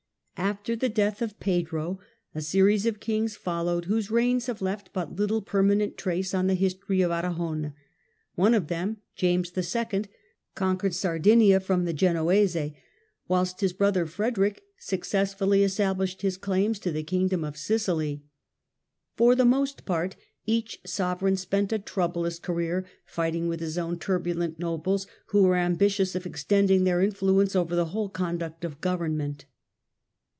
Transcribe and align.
After 0.37 0.75
the 0.75 0.89
death 0.89 1.21
of 1.21 1.39
Pedro 1.39 1.99
a 2.33 2.41
series 2.41 2.87
of 2.87 2.99
Kings 2.99 3.35
followed 3.35 3.85
whose 3.85 4.09
reigns 4.09 4.47
have 4.47 4.59
left 4.61 4.91
but 4.91 5.15
little 5.15 5.41
permanent 5.43 5.97
trace 5.97 6.33
on 6.33 6.47
the 6.47 6.55
history 6.55 7.01
of 7.03 7.11
Aragon. 7.11 7.73
One 8.33 8.55
of 8.55 8.65
them, 8.65 8.97
James 9.15 9.53
II., 9.55 10.05
conquered 10.55 10.95
Sardinia 10.95 11.59
from 11.59 11.85
the 11.85 11.93
Genoese, 11.93 12.71
whilst 13.27 13.61
his 13.61 13.71
brother 13.71 14.07
Frederick 14.07 14.63
successfully 14.79 15.63
established 15.63 16.23
his 16.23 16.37
claims 16.37 16.79
to 16.79 16.91
the 16.91 17.03
Kingdom 17.03 17.43
of 17.43 17.55
Sicily. 17.55 18.23
For 19.15 19.35
the 19.35 19.45
most 19.45 19.85
part 19.85 20.15
each 20.47 20.81
sovereign 20.87 21.37
spent 21.37 21.71
a 21.71 21.77
troublous 21.77 22.39
career 22.39 22.83
fighting 23.05 23.47
with 23.47 23.59
his 23.59 23.77
own 23.77 23.99
turbulent 23.99 24.57
nobles, 24.57 25.05
who 25.27 25.43
were 25.43 25.55
ambitious 25.55 26.15
of 26.15 26.25
extending 26.25 26.83
their 26.83 27.01
influence 27.03 27.55
over 27.55 27.75
the 27.75 27.85
whole 27.93 28.09
conduct 28.09 28.65
of 28.65 28.81
government. 28.81 29.45